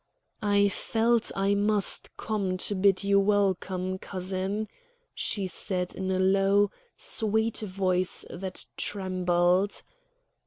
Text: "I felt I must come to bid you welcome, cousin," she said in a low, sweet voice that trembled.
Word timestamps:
"I 0.41 0.67
felt 0.67 1.31
I 1.35 1.53
must 1.53 2.17
come 2.17 2.57
to 2.57 2.73
bid 2.73 3.03
you 3.03 3.19
welcome, 3.19 3.99
cousin," 3.99 4.67
she 5.13 5.45
said 5.45 5.93
in 5.93 6.09
a 6.09 6.17
low, 6.17 6.71
sweet 6.97 7.57
voice 7.59 8.25
that 8.31 8.65
trembled. 8.77 9.83